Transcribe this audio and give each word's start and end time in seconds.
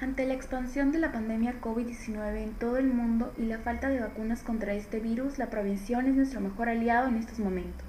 Ante 0.00 0.26
la 0.26 0.34
expansión 0.34 0.92
de 0.92 0.98
la 0.98 1.10
pandemia 1.10 1.60
COVID-19 1.60 2.36
en 2.36 2.52
todo 2.52 2.76
el 2.76 2.86
mundo 2.86 3.34
y 3.36 3.46
la 3.46 3.58
falta 3.58 3.88
de 3.88 3.98
vacunas 3.98 4.44
contra 4.44 4.74
este 4.74 5.00
virus, 5.00 5.38
la 5.38 5.50
prevención 5.50 6.06
es 6.06 6.14
nuestro 6.14 6.40
mejor 6.40 6.68
aliado 6.68 7.08
en 7.08 7.16
estos 7.16 7.40
momentos. 7.40 7.84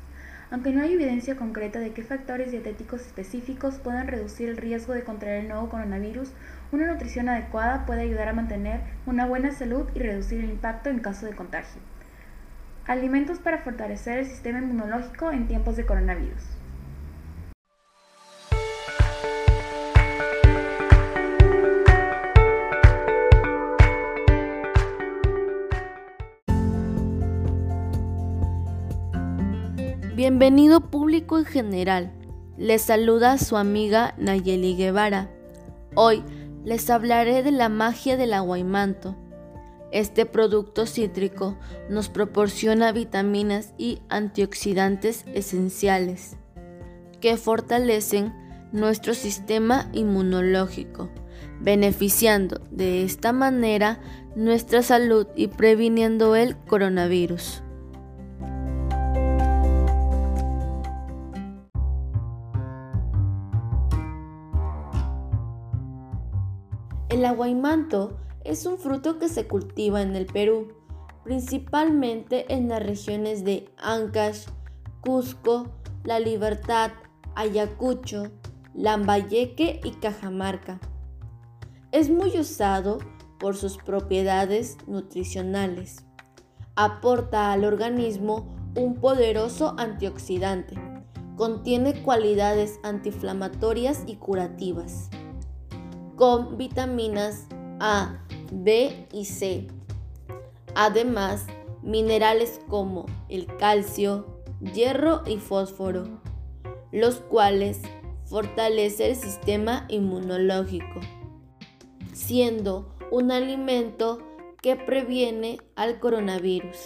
Aunque 0.50 0.72
no 0.72 0.82
hay 0.82 0.94
evidencia 0.94 1.36
concreta 1.36 1.78
de 1.78 1.92
qué 1.92 2.04
factores 2.04 2.50
dietéticos 2.50 3.02
específicos 3.02 3.76
puedan 3.76 4.08
reducir 4.08 4.50
el 4.50 4.58
riesgo 4.58 4.94
de 4.94 5.04
contraer 5.04 5.42
el 5.42 5.50
nuevo 5.50 5.70
coronavirus, 5.70 6.32
una 6.72 6.88
nutrición 6.88 7.30
adecuada 7.30 7.86
puede 7.86 8.02
ayudar 8.02 8.30
a 8.30 8.34
mantener 8.34 8.82
una 9.06 9.28
buena 9.28 9.52
salud 9.52 9.86
y 9.94 10.00
reducir 10.00 10.44
el 10.44 10.50
impacto 10.50 10.90
en 10.90 11.02
caso 11.02 11.28
de 11.28 11.36
contagio. 11.36 11.80
Alimentos 12.88 13.38
para 13.38 13.60
fortalecer 13.60 14.18
el 14.18 14.26
sistema 14.26 14.58
inmunológico 14.58 15.32
en 15.32 15.48
tiempos 15.48 15.78
de 15.78 15.86
coronavirus. 15.86 16.59
Bienvenido 30.20 30.82
público 30.82 31.38
en 31.38 31.46
general. 31.46 32.12
Les 32.58 32.82
saluda 32.82 33.38
su 33.38 33.56
amiga 33.56 34.16
Nayeli 34.18 34.76
Guevara. 34.76 35.32
Hoy 35.96 36.26
les 36.66 36.90
hablaré 36.90 37.42
de 37.42 37.52
la 37.52 37.70
magia 37.70 38.18
del 38.18 38.34
aguaimanto. 38.34 39.16
Este 39.94 40.26
producto 40.26 40.88
cítrico 40.88 41.58
nos 41.90 42.10
proporciona 42.10 42.92
vitaminas 42.92 43.74
y 43.78 44.02
antioxidantes 44.10 45.24
esenciales 45.34 46.36
que 47.22 47.38
fortalecen 47.38 48.34
nuestro 48.74 49.14
sistema 49.14 49.90
inmunológico, 49.94 51.10
beneficiando 51.62 52.60
de 52.72 53.06
esta 53.06 53.32
manera 53.32 54.02
nuestra 54.36 54.84
salud 54.84 55.28
y 55.38 55.48
previniendo 55.48 56.36
el 56.36 56.58
coronavirus. 56.58 57.64
El 67.10 67.26
aguaimanto 67.26 68.20
es 68.44 68.68
un 68.68 68.78
fruto 68.78 69.18
que 69.18 69.30
se 69.30 69.48
cultiva 69.48 70.04
en 70.04 70.16
el 70.16 70.28
Perú, 70.28 70.68
principalmente 71.24 72.54
en 72.54 72.70
las 72.70 72.84
regiones 72.84 73.44
de 73.44 73.68
Ancash, 73.80 74.46
Cusco, 75.02 75.72
La 76.04 76.20
Libertad, 76.20 76.92
Ayacucho, 77.34 78.26
Lambayeque 78.76 79.82
y 79.84 79.92
Cajamarca. 79.94 80.80
Es 81.92 82.12
muy 82.12 82.38
usado 82.38 83.00
por 83.40 83.58
sus 83.58 83.78
propiedades 83.78 84.78
nutricionales. 84.86 86.06
Aporta 86.76 87.52
al 87.52 87.66
organismo 87.66 88.56
un 88.76 88.94
poderoso 88.94 89.74
antioxidante. 89.80 90.76
Contiene 91.38 92.04
cualidades 92.04 92.80
antiinflamatorias 92.84 94.04
y 94.06 94.18
curativas 94.18 95.10
con 96.20 96.58
vitaminas 96.58 97.48
A, 97.80 98.20
B 98.52 99.08
y 99.14 99.24
C. 99.24 99.68
Además, 100.76 101.48
minerales 101.82 102.60
como 102.68 103.06
el 103.30 103.48
calcio, 103.56 104.42
hierro 104.60 105.22
y 105.26 105.38
fósforo, 105.38 106.20
los 106.92 107.22
cuales 107.22 107.80
fortalecen 108.26 109.12
el 109.12 109.16
sistema 109.16 109.86
inmunológico, 109.88 111.00
siendo 112.12 112.94
un 113.12 113.32
alimento 113.32 114.20
que 114.62 114.76
previene 114.76 115.62
al 115.78 116.02
coronavirus 116.02 116.78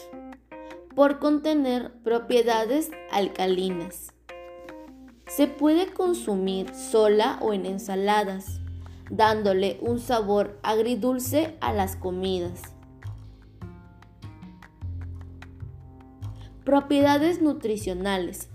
por 0.96 1.18
contener 1.18 1.92
propiedades 2.04 2.92
alcalinas. 3.10 4.14
Se 5.26 5.48
puede 5.48 5.92
consumir 5.92 6.72
sola 6.76 7.40
o 7.42 7.52
en 7.52 7.66
ensaladas 7.66 8.60
dándole 9.10 9.78
un 9.82 10.00
sabor 10.00 10.60
agridulce 10.64 11.58
a 11.62 11.74
las 11.74 11.96
comidas. 11.96 12.62
Propiedades 16.64 17.42
nutricionales. 17.42 18.50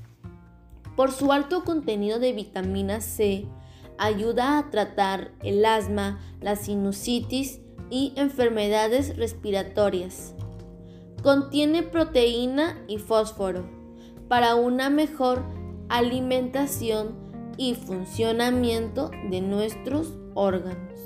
Por 0.97 1.13
su 1.13 1.31
alto 1.31 1.65
contenido 1.65 2.19
de 2.19 2.33
vitamina 2.33 3.01
C, 3.01 3.47
ayuda 3.99 4.59
a 4.59 4.71
tratar 4.71 5.33
el 5.43 5.65
asma, 5.65 6.19
la 6.41 6.57
sinusitis 6.57 7.61
y 7.91 8.13
enfermedades 8.17 9.17
respiratorias. 9.17 10.35
Contiene 11.23 11.83
proteína 11.83 12.79
y 12.89 12.99
fósforo 12.99 13.69
para 14.29 14.55
una 14.55 14.89
mejor 14.91 15.45
alimentación 15.89 17.17
y 17.57 17.75
funcionamiento 17.75 19.11
de 19.31 19.41
nuestros 19.41 20.15
órganos. 20.39 21.01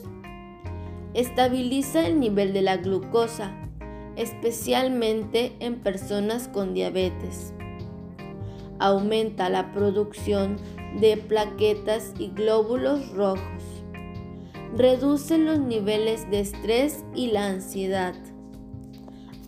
Estabiliza 1.15 2.07
el 2.07 2.21
nivel 2.21 2.53
de 2.53 2.63
la 2.63 2.77
glucosa, 2.77 3.55
especialmente 4.17 5.57
en 5.59 5.81
personas 5.81 6.49
con 6.49 6.75
diabetes. 6.75 7.55
Aumenta 8.79 9.49
la 9.49 9.73
producción 9.73 10.57
de 11.01 11.17
plaquetas 11.17 12.15
y 12.19 12.29
glóbulos 12.29 13.11
rojos. 13.13 13.63
Reduce 14.77 15.39
los 15.39 15.59
niveles 15.59 16.31
de 16.31 16.41
estrés 16.41 17.05
y 17.15 17.29
la 17.29 17.47
ansiedad. 17.47 18.15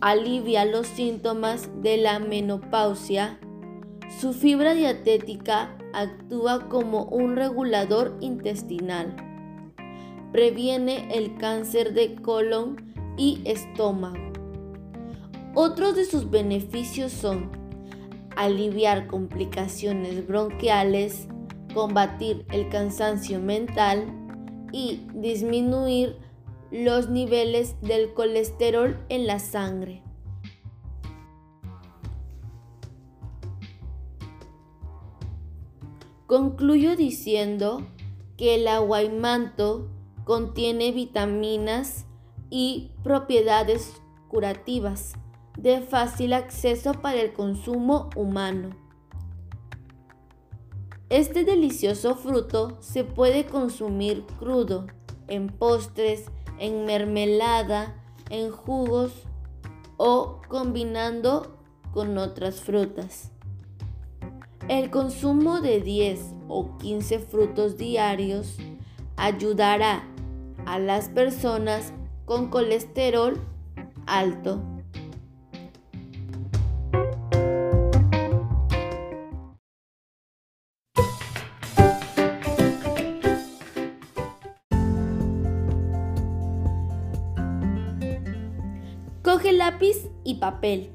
Alivia 0.01 0.65
los 0.65 0.87
síntomas 0.87 1.69
de 1.81 1.97
la 1.97 2.19
menopausia. 2.19 3.39
Su 4.19 4.33
fibra 4.33 4.73
dietética 4.73 5.75
actúa 5.93 6.69
como 6.69 7.05
un 7.05 7.35
regulador 7.35 8.15
intestinal 8.21 9.15
previene 10.35 11.07
el 11.17 11.37
cáncer 11.37 11.93
de 11.93 12.15
colon 12.15 12.75
y 13.15 13.39
estómago. 13.45 14.33
Otros 15.53 15.95
de 15.95 16.03
sus 16.03 16.29
beneficios 16.29 17.13
son 17.13 17.49
aliviar 18.35 19.07
complicaciones 19.07 20.27
bronquiales, 20.27 21.29
combatir 21.73 22.45
el 22.51 22.67
cansancio 22.67 23.39
mental 23.39 24.07
y 24.73 25.07
disminuir 25.13 26.17
los 26.69 27.09
niveles 27.09 27.79
del 27.79 28.13
colesterol 28.13 28.99
en 29.07 29.27
la 29.27 29.39
sangre. 29.39 30.03
Concluyo 36.27 36.97
diciendo 36.97 37.87
que 38.35 38.55
el 38.55 38.67
aguaimanto 38.67 39.94
Contiene 40.25 40.91
vitaminas 40.91 42.07
y 42.49 42.91
propiedades 43.03 44.01
curativas 44.27 45.13
de 45.55 45.81
fácil 45.81 46.33
acceso 46.33 46.93
para 46.93 47.21
el 47.21 47.31
consumo 47.31 48.09
humano. 48.15 48.71
Este 51.09 51.43
delicioso 51.43 52.15
fruto 52.15 52.77
se 52.81 53.03
puede 53.03 53.45
consumir 53.45 54.25
crudo, 54.39 54.87
en 55.27 55.47
postres, 55.47 56.25
en 56.57 56.85
mermelada, 56.85 57.95
en 58.31 58.49
jugos 58.49 59.11
o 59.97 60.41
combinando 60.49 61.55
con 61.93 62.17
otras 62.17 62.61
frutas. 62.61 63.31
El 64.67 64.89
consumo 64.89 65.61
de 65.61 65.81
10 65.81 66.19
o 66.47 66.77
15 66.79 67.19
frutos 67.19 67.77
diarios 67.77 68.57
ayudará 69.15 70.03
a 70.65 70.79
las 70.79 71.09
personas 71.09 71.93
con 72.25 72.49
colesterol 72.49 73.39
alto. 74.07 74.61
Coge 89.21 89.53
lápiz 89.53 90.09
y 90.23 90.35
papel. 90.35 90.91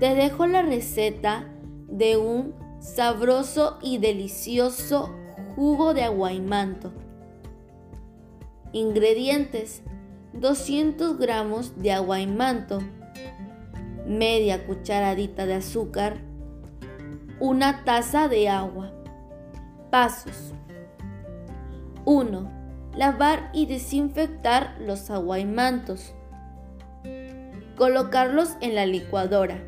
Te 0.00 0.14
dejo 0.14 0.46
la 0.46 0.62
receta 0.62 1.46
de 1.88 2.16
un 2.16 2.54
sabroso 2.80 3.78
y 3.80 3.98
delicioso 3.98 5.14
jugo 5.56 5.94
de 5.94 6.04
aguaimanto. 6.04 6.92
Ingredientes: 8.72 9.82
200 10.32 11.18
gramos 11.18 11.80
de 11.80 11.92
aguaimanto, 11.92 12.80
media 14.06 14.66
cucharadita 14.66 15.46
de 15.46 15.54
azúcar, 15.54 16.18
una 17.40 17.84
taza 17.84 18.28
de 18.28 18.48
agua. 18.48 18.92
Pasos. 19.90 20.52
1. 22.04 22.50
Lavar 22.96 23.50
y 23.52 23.66
desinfectar 23.66 24.76
los 24.80 25.10
aguaimantos. 25.10 26.14
Colocarlos 27.76 28.56
en 28.60 28.74
la 28.74 28.86
licuadora. 28.86 29.62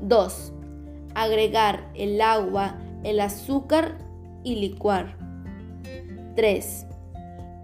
2. 0.00 0.52
Agregar 1.14 1.90
el 1.94 2.20
agua, 2.20 2.76
el 3.02 3.20
azúcar 3.20 3.96
y 4.42 4.56
licuar. 4.56 5.16
3. 6.36 6.86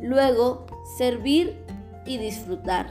Luego 0.00 0.66
servir 0.98 1.56
y 2.04 2.18
disfrutar. 2.18 2.86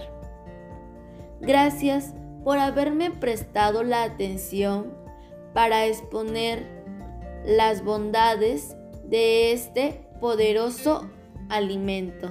Gracias 1.41 2.13
por 2.43 2.57
haberme 2.59 3.11
prestado 3.11 3.83
la 3.83 4.03
atención 4.03 4.93
para 5.53 5.85
exponer 5.85 6.65
las 7.45 7.83
bondades 7.83 8.75
de 9.05 9.51
este 9.51 10.07
poderoso 10.19 11.09
alimento. 11.49 12.29